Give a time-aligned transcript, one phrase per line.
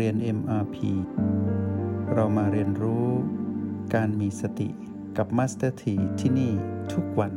[0.00, 0.76] เรียน MRP
[2.14, 3.06] เรามาเรียนรู้
[3.94, 4.68] การมีสติ
[5.16, 6.52] กับ Master T ที่ที่นี่
[6.92, 7.32] ทุกวัน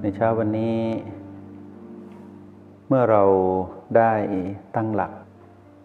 [0.00, 0.76] ในเช้าวันนี้
[2.88, 3.22] เมื่อเรา
[3.96, 4.12] ได้
[4.76, 5.12] ตั้งหลัก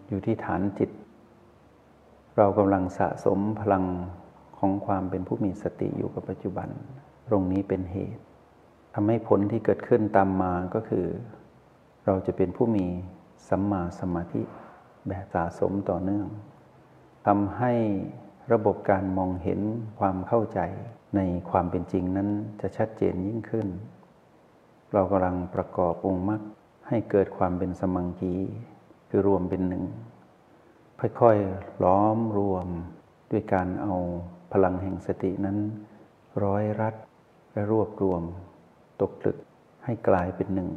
[0.08, 0.90] อยู่ที่ฐานจิต
[2.36, 3.84] เรากำลังสะสมพลัง
[4.58, 6.68] ของความเป็นผู้มีสติอยู่กับปัจจุบัน
[7.28, 8.22] ตรงนี้เป็นเหตุ
[8.94, 11.06] ทำให้ผลที่เกิดขึ้นตามมาก็คือ
[12.06, 12.86] เราจะเป็นผู้มี
[13.48, 14.42] สัมมาสมาธิ
[15.08, 16.26] แบบสะสมต่อเนื่อง
[17.26, 17.72] ทำให้
[18.52, 19.60] ระบบการมองเห็น
[19.98, 20.60] ความเข้าใจ
[21.16, 21.20] ใน
[21.50, 22.28] ความเป็นจริงนั้น
[22.60, 23.66] จะชัดเจนยิ่งขึ้น
[24.92, 26.40] เรากำลังประกอบองค์มรรค
[26.88, 28.34] ให้เกิดความเป็นสมังคี
[29.08, 29.84] คือรวมเป็นหนึ่ง
[31.20, 32.66] ค่อยๆล้อมรวม
[33.30, 33.94] ด้วยการเอา
[34.52, 35.58] พลังแห่งสตินั้น
[36.44, 36.94] ร้อยรัด
[37.52, 38.22] และรวบรวม
[39.00, 39.36] ตกตึก
[39.84, 40.70] ให้กลายเป็นหนึ่ง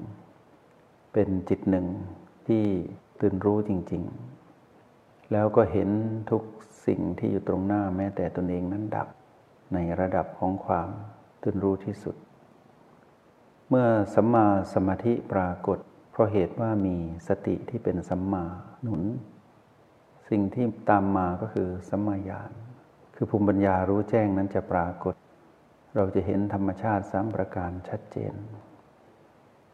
[1.14, 1.86] เป็นจิตหนึ่ง
[2.52, 2.66] ที่
[3.22, 4.04] ตื่นรู้จริง
[4.68, 5.90] ๆ แล้วก็เห็น
[6.32, 6.44] ทุก
[6.88, 9.08] สิ่งที่อยู่ตรงหน้าแม้แต่ตนเองนั้นดับ
[9.74, 10.90] ในระดับของความ
[11.44, 12.16] ตื่นรู้ที่สุด
[13.70, 15.80] เมื่อสัมมาสมาธิปรากฏ
[16.12, 16.96] เพราะเหตุว่ามี
[17.28, 18.44] สติที่เป็นสัมมา
[18.84, 19.02] หนุน
[20.30, 22.52] สิ่งที่ตามมาก็คือสัมมาญาณ
[23.16, 25.16] คือภูมิปัญญารู้แจ้งนั้นจะปรากฏ
[25.96, 28.34] เราจะเห็นธรรมชาติสามประการชัดเจน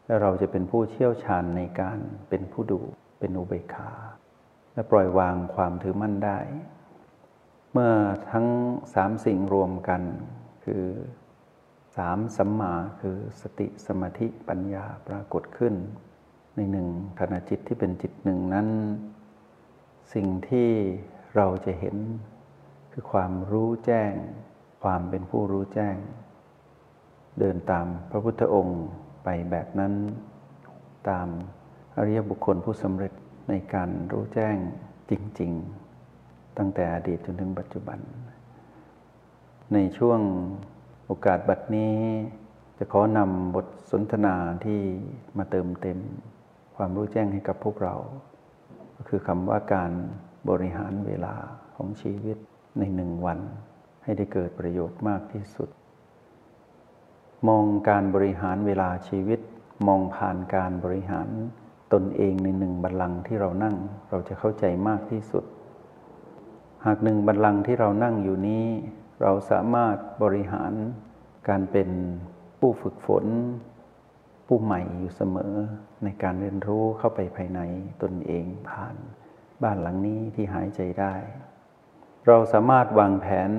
[0.08, 2.80] และเราจะเป็นผู้เชี่ยวชาญในการเป็นผู้ดู
[3.18, 3.90] เป็นอุเบกขา
[4.72, 6.38] และปล่อยวางความถือมั่นได้
[7.72, 7.92] เมื่อ
[8.30, 8.46] ทั้ง
[8.94, 10.02] สามสิ่งรวมกัน
[10.64, 10.84] คือ
[11.96, 15.74] สามสัมมาคือสติสมาธิปัญญาปรากฏขึ้น
[16.56, 16.88] ในหนึ่ง
[17.20, 18.68] ขณะจิตที่เป็นจิตหนึ่งนั้น
[20.14, 20.70] สิ่งที่
[21.36, 21.96] เราจะเห็น
[22.92, 24.12] คือความรู้แจ้ง
[24.82, 25.96] ความเป็นผู้รู้แจ้ง
[27.38, 28.82] เดินตามพระพุทธองค์
[29.30, 29.94] ไปแบบนั้น
[31.08, 31.28] ตาม
[31.96, 33.12] อริยบุคคลผู้สำเร็จ
[33.48, 34.56] ในการรู้แจ้ง
[35.10, 35.52] จริง
[36.04, 37.98] ๆ ตั้งแต่อดีตจนถึงปัจจุบัน
[39.72, 40.20] ในช่วง
[41.06, 41.94] โอกาสบัดนี้
[42.78, 44.34] จะขอนำบทสนทนา
[44.64, 44.80] ที่
[45.38, 45.98] มาเติมเต็ม
[46.76, 47.96] ความรู้แจ้งให้กับพวกเรา
[48.96, 49.92] ก็คือคำว่าการ
[50.48, 51.34] บริหารเวลา
[51.74, 52.36] ของชีวิต
[52.78, 53.38] ในหนึ่งวัน
[54.04, 55.70] ให้ได้เกิดประโยชน์มากที่สุด
[57.48, 59.40] มองการบริหารเวลาชีวิต
[59.88, 61.28] มองผ่านการบริหาร
[61.92, 63.76] ตนเองในหนึ่งบัลลังก์ที่เรานั่ง
[64.10, 65.44] เราจะเข้าใจมากที่สุด
[66.86, 68.66] หากหนึ่งบัลลังก์ที่เรานั่งอยู่นี้
[69.22, 70.72] เราสามารถบริหาร
[71.48, 71.90] การเป็น
[72.60, 73.26] ผู้ฝึกฝน
[74.46, 75.54] ผู้ใหม่อยู่เสมอ
[76.04, 77.60] ในการเรียนรู้เข้าไปภายใน
[78.02, 78.96] ตนเองผ่าน
[79.62, 81.14] บ้านหลังนี้ที่หายใจได้
[82.26, 83.50] เราสามารถวางแผน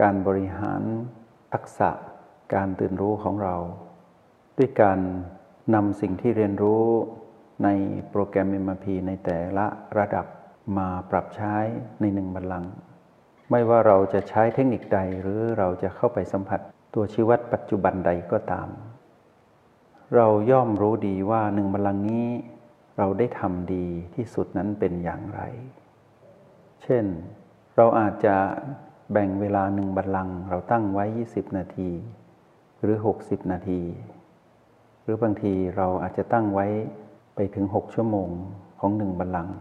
[0.00, 0.82] การบริหาร
[1.52, 1.90] ทักษะ
[2.54, 3.56] การตื่นรู้ของเรา
[4.58, 4.98] ด้วยการ
[5.74, 6.84] นำสิ่งที่เรียนรู้
[7.64, 7.68] ใน
[8.10, 9.66] โปรแกรม MRP ในแต่ละ
[9.98, 10.26] ระดับ
[10.78, 11.54] มาปรับใช้
[12.00, 12.72] ในหนึ่งบัลลังก์
[13.50, 16.60] ไม่ว่าเราจะใช้เทคนิคใดหรือเราจะเข้าไปสัมผัส
[16.94, 18.68] ตัวชีวิตปัจจุบันใดก็ตาม
[20.16, 22.28] เราย่อมรู้ดีว่าหนึ่งบัลลังก์นี้
[22.98, 25.42] เราได้ทำดีที่สุดนั้นเป็นอย่างไร
[26.82, 27.04] เช่น
[27.76, 28.36] เราอาจจะ
[29.12, 31.90] แบ่งเวลาหนึ่งบัลลังก์เราตั้งไว้ 20 นาที
[32.82, 33.82] หรือ 60 นาที
[35.02, 36.66] หรือบางทีเราอาจจะตั้งไว้
[37.34, 38.30] ไปถึงหกชั่วโมง
[38.80, 39.56] ของหนึ่งบัลลังก์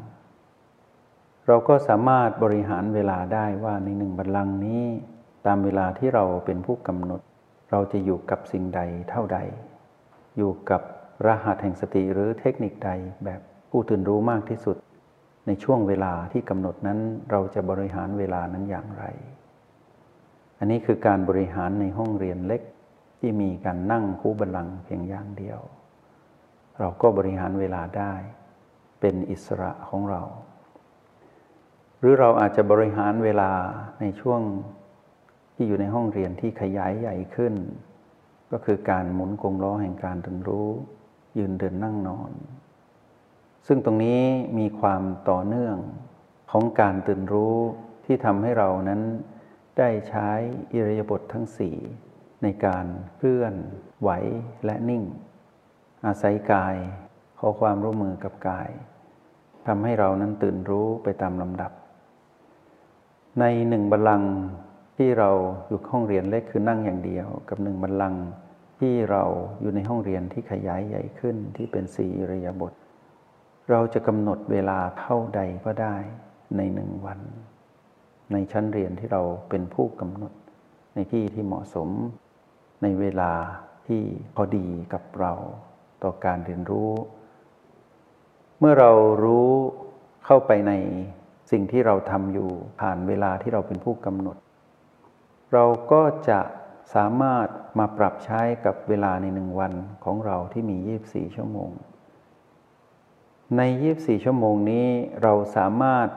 [1.47, 4.83] เราก็สามารถบริหารเวลาได้ว่าในหนึ่งบัลลังก์นี้
[5.45, 7.21] ตามเวลาที่เราเป็นผู้กำหนด
[7.71, 9.39] เราจะอยู่กับสิ่งใดเท่าใด
[10.37, 10.81] อยู่กับ
[11.25, 12.91] รหัสแห่งสติหรือเทคนิคใด
[13.25, 14.77] แบบผู้ตื่นรู้มากที่สุด
[15.47, 16.99] ในช่วงเวลาที่กำหนดนั้น
[17.31, 19.03] เราจะบริหารเวลานั้นอย่างไร
[20.59, 22.61] อันนี้คือการบริหารในห้องเรียนเล็ก
[23.17, 25.59] ที่มีการนั่งคู่บัลลังก์เพียงอย่างเดียว
[26.79, 28.13] เราก็บริหารเวลาได้
[28.99, 30.21] เป็นอิสระของเรา
[31.99, 33.51] หรือเราอาจจะบริหารเวลา
[34.01, 34.41] ในช่วง
[35.55, 37.53] ที่อยู่ในห้องเรียนที่ขยายใหญ่ขึ้น
[38.51, 40.69] ก็คือการหมุนกงล้อแห่งการตื่นรู้
[41.37, 42.31] ยืนเดินนั่งนอน
[43.67, 44.21] ซึ่งตรงนี้
[44.59, 45.77] มีความต่อเนื่อง
[46.51, 47.55] ของการตื่นรู้
[48.05, 49.01] ที่ทำให้เรานั้น
[49.77, 50.29] ได้ใช้
[50.73, 51.75] อิริยาบถททั้งสี่
[52.43, 52.85] ในการ
[53.15, 53.53] เคลื่อน
[54.01, 54.09] ไหว
[54.65, 55.03] และนิ่ง
[56.05, 56.75] อาศัยกาย
[57.39, 58.69] ขอความร่วมมือกับกาย
[59.67, 61.71] ทำให้เรานั้นตื่นรู้ไปตามลำดับ
[63.39, 64.31] ในหนึ่งบัลลังก์
[64.97, 65.29] ที่เรา
[65.67, 68.23] อยู่ห้องเรียนเล็กคือนั่งอย่างเดียว กับหนึ่งบัลลังก์
[68.79, 69.23] ที่เรา
[69.61, 72.73] อยู่ในห้องเรียนที่ขยายใหญ่ขึ้นที่เป็นสี่อิริยาบถ
[73.71, 75.95] เราจะกำหนดเวลาเท่าใดก็ได้
[76.57, 77.19] ในหนึ่งวัน
[78.31, 80.33] ในชั้นเรียนที่เราเป็นผู้กำหนด
[80.95, 81.89] ในที่ที่เหมาะสม
[82.81, 83.33] ในเวลา
[83.87, 84.01] ที่
[84.35, 85.33] พอดีกับเรา
[86.03, 86.91] ต่อการเรียนรู้
[88.59, 88.91] เมื่อเรา
[89.23, 89.49] รู้
[90.25, 90.73] เข้าไปใน
[91.51, 94.37] สิ่งที่เราทำอยู่ผ่านเวลาที่เราเป็นผู้กำหนด
[95.53, 96.39] เราก็จะ
[96.95, 97.47] สามารถ
[97.79, 99.73] มาปรับใช้กับเวลาในหนึ่งวัน
[100.05, 100.77] ของเราที่มี
[101.07, 101.71] 24 ชั่วโมง
[103.57, 103.61] ใน
[103.93, 104.87] 24 ชั่วโมงนี้
[105.23, 106.07] เราสามารถ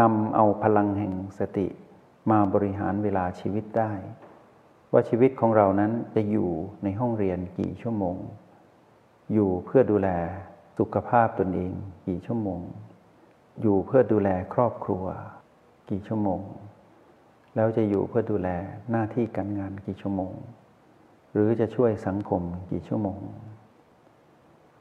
[0.00, 1.68] นำเอาพลังแห่งสติ
[2.30, 3.92] มาบริหารเวลาชีวิตได้
[4.92, 6.50] ว่าชีวิตของเรานั้นจะอยู่
[6.84, 8.16] ในห้องเรียนกี่ชั่วโมง
[9.32, 10.08] อยู่เพื่อดูแล
[10.78, 11.72] สุขภาพตนเอง
[12.06, 12.60] กี่ชั่วโมง
[13.60, 15.04] อยู่เพื่อดูแลครอบครัว
[15.90, 16.40] กี่ชั่วโมง
[17.54, 18.48] แล้วจะอยู่เพื่อดูแล
[18.90, 20.32] หน้าที่การงานกี่ชั่วโมง
[21.32, 23.20] หรือจะช่วยสังคมกี่ชั่วโมง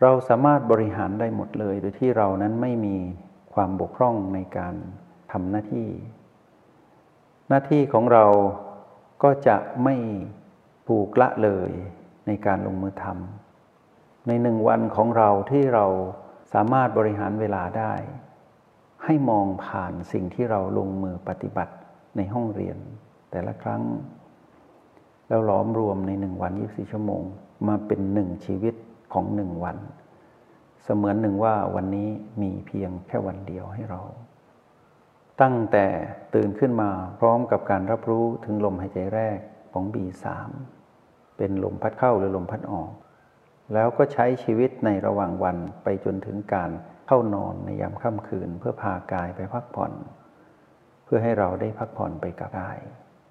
[0.02, 2.98] เราสามารถบริหารได้หมดเลย โดยที่เรานั้นไม่มี
[3.54, 4.76] ความบกพร่องในการ
[5.32, 5.90] ทำหน้าที่
[7.50, 8.26] หน้าที่ของเรา
[9.24, 9.96] ก็จะไม่
[10.88, 11.72] ผูกละเลย
[12.28, 15.86] ในการลงมือทำในหนึ่งวันของเราที่เรา
[16.54, 17.94] สามารถบริหารเวลาได้
[19.04, 21.74] ให้มองผ่านสิ่งที่เราลงมือปฏิบัติ
[22.18, 22.78] ในห้องเรียน
[23.32, 23.84] แต่ละครั้ง
[25.28, 27.24] แล้วล้อมรวมในหนึ่งวัน24ชั่วโมง
[27.68, 28.76] มาเป็นหนึ่งชีวิต
[29.14, 29.78] ของหนึ่งวัน
[30.84, 32.10] เสมือนหนึ่งว่าวันนี้
[32.42, 34.02] มีเพียงแค่วันเดียวให้เรา
[35.42, 35.88] ตั้งแต่
[36.36, 39.38] ตื่นขึ้นมาพร้อมกับการรับรู้ถึงลมหายใจแรก
[39.74, 40.26] ของ B3
[41.38, 42.92] เป็นลมพัดเข้าหรือลมพัดออก
[43.74, 46.72] แล้วก็ใช้ชีวิตในระหว่างวันไปจนถึงการ
[47.08, 49.94] เข้านอนในยามค่ำคืน เพื่อพากายไปพักผ่อน
[51.04, 52.80] เพื่อให้เราได้พักผ่อนไปกับกาย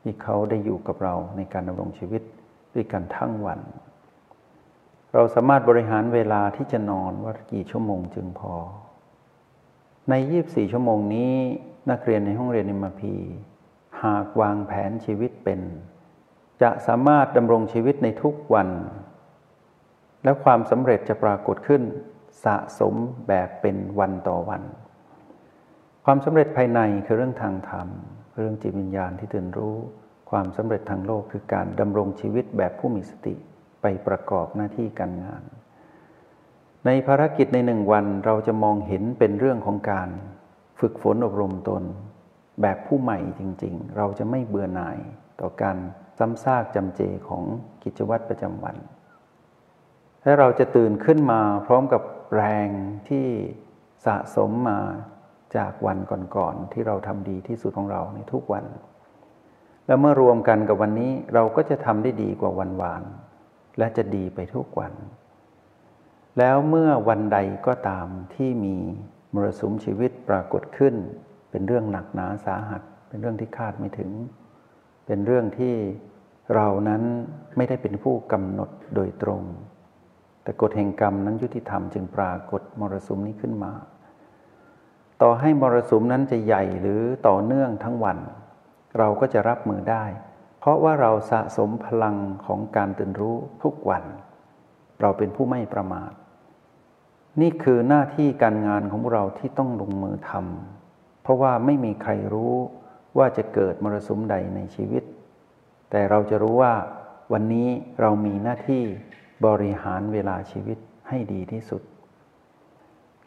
[0.02, 2.22] ที่เขาได้อยู่กับเราในการดำรงชีวิต
[2.74, 3.60] ด้วยกันทั้งวัน
[5.14, 8.54] เราสามารถบริหารเวลาที่จะนอนว่ากี่ชั่วโมงจึงพอ
[10.10, 10.14] ใน
[10.44, 11.34] 24 ชั่วโมงนี้
[11.90, 13.14] นักเรียนในห้องเรียนนิมพี
[14.02, 15.60] หากวางแผนชีวิตเป็น
[16.62, 18.68] จะสามารถดำรงชีวิตในทุกวัน
[20.24, 21.82] และความสำเร็จจะปรากฏขึ้น
[22.44, 22.94] สะสม
[23.28, 24.62] แบบเป็นวันต่อวัน
[26.04, 27.88] ความสำเร็จภายในคือเรื่องทางธรรม
[28.36, 29.76] เรื่องจิตวิญญาณที่ตื่นรู้
[30.30, 33.34] ความสำเร็จทางโลกคือการดำรงชีวิตแบบผู้มีสติ
[33.82, 35.42] ไปประกอบหน้าที่การงาน
[36.86, 40.08] ในภารกิจในหนึ่งวันเราจะมองเห็นเป็นเรื่องของการ
[40.80, 41.82] ฝึกฝนอบรมตน
[42.62, 44.98] แบบผู้ใหม่จริง ๆ เราจะไม่เบื่อหน่าย
[45.40, 45.76] ต่อการ
[46.18, 47.42] ซ้ำซากจำเจของ
[47.82, 48.76] กิจวัตรประจำวัน
[50.22, 52.02] และเราจะตื่นขึ้นมาพร้อมกับ
[52.34, 52.68] แรง
[53.08, 53.26] ที่
[54.06, 54.80] สะสมมา
[55.56, 55.98] จากวัน
[56.36, 58.64] ก่อนๆที่เราทำดีที่สุดของเราในทุกวัน
[59.86, 63.02] แล้วเมื่อรวมกันกับวันนี้เราก็จะทำได้ดีกว่าวันวาน
[63.78, 64.92] และจะดีไปทุกวัน
[66.38, 68.76] แล้วเมื่อวันใดก็ตามที่มี
[69.34, 70.94] มรสุมชีวิตปรากฏขึ้น
[71.50, 74.10] เป็นเรื่องหนักหนาสาหัส เป็นเรื่องที่คาดไม่ถึง
[75.06, 75.74] เป็นเรื่องที่
[76.54, 77.02] เรานั้น
[77.56, 79.42] ไม่ได้เป็นผู้กำหนดโดยตรง
[80.42, 83.72] แต่กฎแห่งกรรมนั้นยุติธรรมจึงปรากฏมรสุมนี้ขึ้นมา
[85.22, 88.18] ต่อให้มรสุมนั้นจะใหญ่หรือต่อเนื่องทั้งวัน
[88.98, 90.04] เราก็จะรับมือได้
[90.58, 92.16] เพราะว่าเราสะสมพลัง
[92.46, 94.04] ของการตื่นรู้ทุกวัน
[95.00, 96.12] เราเป็นผู้ไม่ประมาท
[97.40, 102.54] นี่คือหน้าที่การงานของเราที่ต้องลงมือทำเพราะว่าไม่มีใครรู้
[103.18, 105.02] ว่าจะเกิดมรสุมใดในชีวิต
[105.90, 106.74] แต่เราจะรู้ว่า
[107.32, 107.68] วันนี้
[108.00, 108.82] เรามีหน้าที่
[109.46, 110.78] บริหารเวลาชีวิต
[111.08, 111.82] ให้ดีที่สุด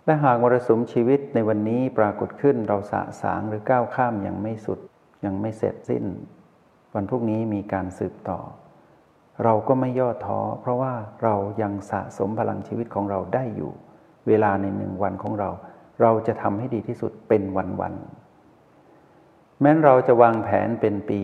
[0.05, 4.79] และหากมรสุมชีวิตในวันนี้ปรากฏขึ้นเราสะสางหรือก้าวข้ามยังไม่สุด
[5.25, 6.05] ยังไม่เสร็จสิ้น
[6.93, 8.39] วันพรุ่งนี้มีการสืบต่อ
[9.43, 10.93] เราก็ไม่ย่อท้อเพราะว่า
[11.24, 13.72] เรายังสะสมพลังชีวิตของเราได้อยู่
[14.27, 15.50] เวลาในหนึ่งวันของเรา
[16.01, 17.44] เราจะทำให้ดีที่สุดเป็น
[17.82, 21.22] วันๆแม้นเราจะวางแผนเป็นปี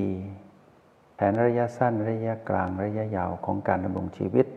[1.16, 4.48] แผนระยะสั้นระยะกลางระยะยาวของการดำรงชีวิต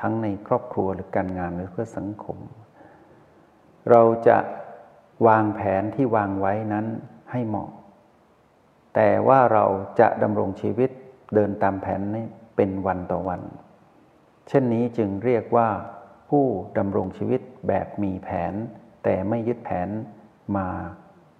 [0.00, 2.38] ทั้งในครอบครัวหรือการงานหรือเพื่อสังคม
[3.90, 4.38] เราจะ
[5.26, 6.86] วางแผนที่วางไว้นั้น
[7.30, 7.70] ให้เหมาะ
[8.94, 9.64] แต่ว่าเรา
[10.00, 10.90] จะดำรงชีวิต
[11.34, 12.24] เดินตามแผนนี้
[12.56, 13.40] เป็นวันต่อวัน
[14.48, 15.68] เช่นนี้จึงเรียกว่า
[16.28, 16.44] ผู้
[16.78, 18.54] ดำรงชีวิต แบบมีแผน
[19.04, 19.88] แต่ไม่ยึดแผน
[20.56, 20.68] มา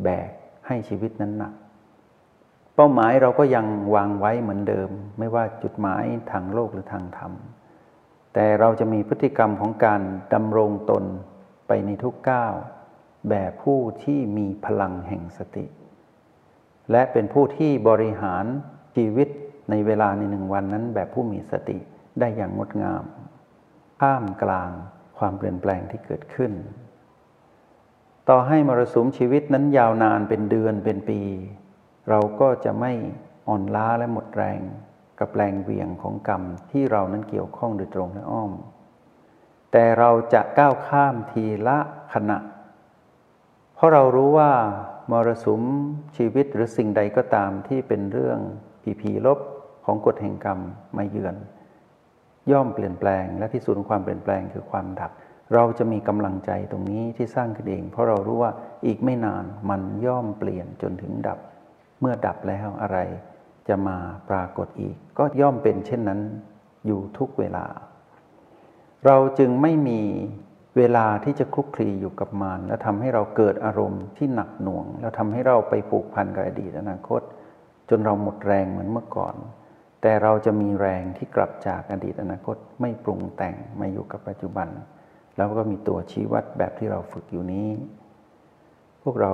[0.03, 0.31] แบก
[0.67, 1.55] ให้ชีวิตนั้นหนัก
[2.75, 7.33] เป้าหมายเราก็ยังวางไว้เหมือนเดิม ไม่ว่าจุดหมายทางโลกหรือทางธรรม
[8.35, 10.01] แต่เราจะมีพฤติกรรมของการ
[10.35, 11.05] ดำรงตน
[11.69, 12.55] ไปในทุกก้าว
[13.31, 15.67] แบบผู้ที่มีพลังแห่งสติ
[16.91, 18.45] และเป็นผู้ที่บริหาร
[18.97, 19.29] ชีวิต
[19.71, 21.79] ในเวลาในหนึ่งวันนั้นแบบผู้มีสติ
[22.21, 23.05] ได้อย่างงดงาม
[24.01, 24.71] ข้ามกลาง
[25.19, 26.53] ความเปลี่ยนแปลงที่เกิดขึ้น
[28.29, 31.21] ต่อให้มรสุมชีวิตนั้นยาวนานเป็นเดือนเป็นปี
[32.09, 32.93] เราก็จะไม่
[33.49, 34.61] อ่อนล้าและหมดแรง
[35.21, 38.53] กับแรงเวียงของกรรมที่เรานั้นเกี่ยวข้องโดยตรงและอ้อม
[39.73, 41.79] แต่เราจะก้าวข้ามทีละ
[42.15, 42.39] ขณะ
[43.75, 44.53] เพราะเรารู้ว่า
[45.11, 45.63] มรสุม
[46.17, 48.39] ชีวิตหรือสิ่งใดก็ตามที่เป็นเรื่อง
[48.83, 49.39] ผีผีลบ
[49.85, 50.59] ของกฎแห่งกรรม
[50.97, 51.37] มาเยือน
[52.52, 55.11] ย่อมเปลี่ยนแปลง และที่สุดของความเปลี่ยนแปลงคือความดับ
[55.55, 58.52] เราจะมีกำลังใจตรงนี้ที่สร้างขึ้นเอง เพราะเรารู้ว่า
[58.87, 61.38] อีกไม่นานมันย่อมเปลี่ยนจนถึงดับ
[62.00, 62.99] เมื่อดับแล้วอะไร
[63.69, 63.97] จะมา
[64.31, 66.21] ปรากฏอีก ก็ย่อมเป็นเช่นนั้น
[66.87, 67.67] อยู่ทุกเวลา
[69.07, 70.00] เราจึงไม่มี
[70.76, 77.23] เวลาที่จะคลุกคลีอยู่กับมารและทำให้เราเกิดอารมณ์ที่หนักหน่วง แล้วทำให้เราไปผูกพันกับอดีตอนาคต
[77.90, 79.35] จนเราหมดแรงเหมือนเมื่อก่อน
[80.00, 84.69] แต่เราจะมีแรงที่กลับจากอดีตอนาคตไม่ปรุงแต่งมาอยู่กับปัจจุบัน
[85.37, 87.69] แล้วก็มีตัวชี้วัดแบบที่เราฝึกอยู่นี้
[89.02, 89.33] พวกเรา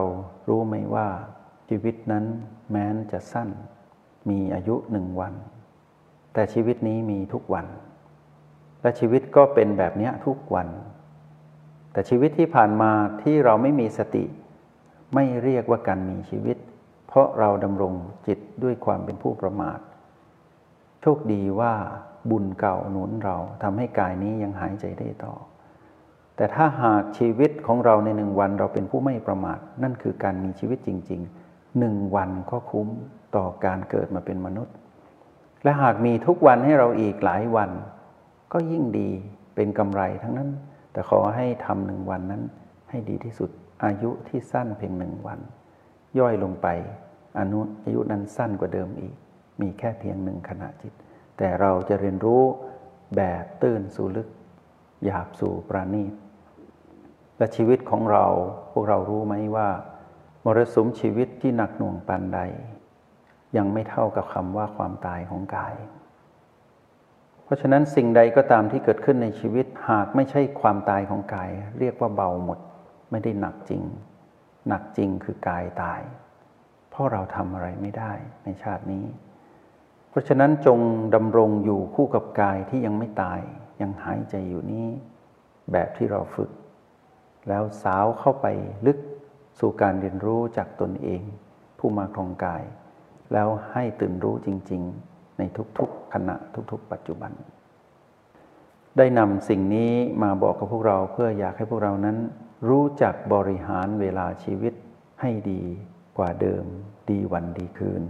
[0.49, 1.09] รู้ไหมว่า
[1.69, 2.25] ชีวิตนั้น
[2.71, 3.49] แม้นจะสั้น
[4.31, 5.35] มีอายุหนึ่งวัน
[6.33, 7.67] แต่ชีวิตนี้มีทุกวัน
[8.83, 10.69] และชีวิตก็เป็นแบบนี้ทุกวัน
[11.93, 12.91] แต่ชีวิตที่ผ่านมา
[13.23, 14.25] ที่เราไม่มีสติ
[15.15, 16.57] ไม่เรียกว่าการมีชีวิต
[17.07, 17.95] เพราะเราดำรง
[18.27, 19.79] จิตด้วยความเป็นผู้ประมาท
[21.07, 21.75] โชคดีว่า
[22.31, 25.35] บุญเก่าหนุนเราทำให้กายนี้ยังหายใจได้ต่อ
[26.37, 32.89] แต่ถ้าหากชีวิตของเราในหนึ่งวันเราเป็นผู้ไม่ประมาท นั่นคือการมีชีวิตจริงๆหนึ่งวันก็คุ้ม
[33.37, 34.75] ต่อการเกิดมาเป็นมนุษย์
[35.63, 37.71] และหากมีทุกวันให้เราอีกหลายวัน
[38.53, 39.11] ก็ยิ่งดี
[39.55, 40.51] เป็นกำไรทั้งนั้น
[40.93, 42.43] แต่ขอให้ทำหนึ่งวันนั้น
[42.91, 43.51] ให้ดีที่สุด
[43.85, 45.39] อายุที่สั้นเพียงหนึ่งวัน
[46.19, 46.67] ย่อยลงไป
[47.39, 49.15] อนุอายุนั้นสั้นกว่าเดิมอีก
[49.61, 50.93] มีแค่เพียงหนึ่งขณะจิต
[51.39, 52.43] แต่เราจะเรียนรู้
[53.17, 54.29] แบบตื้นสู่ลึก
[55.05, 56.13] หยาบสู่ประณีต
[57.39, 58.27] และชีวิตของเรา
[58.73, 59.69] พวกเรารู้ไหมว่า
[60.45, 62.41] มรสุมชีวิตที่หนักหน่วงปานใด
[63.57, 65.75] ยังไม่เท่ากับคำว่าความตายของกาย
[67.45, 72.59] เพราะฉะนั้นสิ่งใดก็ตามที่เกิดขึ้นในชีวิตหากไม่ใช่ความตายของกาย เรียกว่าเบาหมด
[73.11, 73.83] ไม่ได้หนักจริง
[74.69, 76.01] หนักจริงคือกายตาย
[76.91, 78.13] เพราะเราทำอะไรไม่ได้
[78.45, 79.05] ในชาตินี้
[80.15, 80.81] เพราะฉะนั้นจง
[81.15, 83.41] ดำรงอยู่คู่กับกายที่ยังไม่ตาย
[83.81, 84.87] ยังหายใจอยู่นี้
[85.73, 86.51] แบบที่เราฝึก
[87.49, 88.47] แล้วสาวเข้าไป
[88.87, 88.99] ลึก
[89.59, 91.23] สู่การเรียนรู้จากตนเอง
[91.79, 92.63] ผู้มาครองกาย
[93.33, 95.43] แล้วให้ตื่นรู้จริง ๆ ใน
[95.79, 96.37] ทุกๆขณะ
[96.71, 97.33] ทุกๆ ปัจจุบัน
[98.97, 99.93] ได้นำสิ่งนี้
[100.23, 102.17] มาบอกกับพวกเราเพื่ออยากให้พวกเรานั้น
[102.69, 104.75] รู้จักบริหารเวลาชีวิต
[105.21, 105.63] ให้ดี
[106.19, 106.65] กว่าเดิม
[107.11, 108.03] ดีวันดีคืน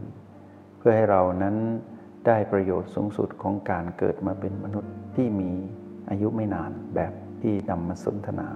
[0.78, 1.56] เพื่อให้เรานั้น
[2.26, 5.50] ได้ประโยชน์สูงสุดของการเกิดมาเป็นมนุษย์ที่มี
[6.10, 7.12] อายุไม่นานแบบ
[7.42, 8.48] ที่นำมาสนทนา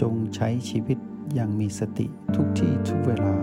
[0.00, 0.98] จงใช้ชีวิต
[1.34, 3.34] อย่างมีสติทุกที่ทุกเวลา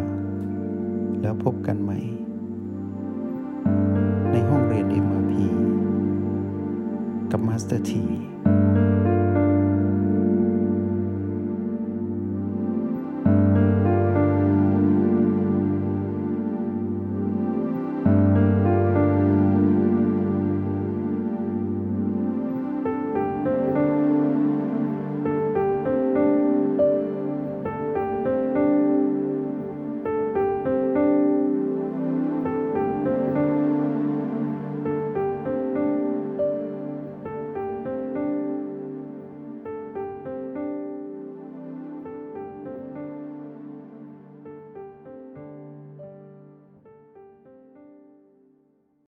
[1.22, 2.00] แล้วพบกันใหม่
[4.32, 5.34] ในห้องเรียน MRP
[7.32, 8.04] กับ Master T